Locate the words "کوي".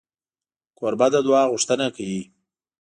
1.95-2.21